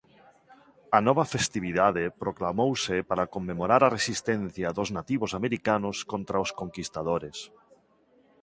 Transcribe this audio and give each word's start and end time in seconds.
A 0.97 0.99
nova 1.07 1.25
festividade 1.33 2.03
proclamouse 2.23 2.95
para 3.09 3.29
conmemorar 3.35 3.81
a 3.83 3.93
resistencia 3.97 4.69
dos 4.77 4.89
nativos 4.97 5.31
americanos 5.39 5.97
contra 6.11 6.43
os 6.45 6.51
conquistadores. 6.61 7.37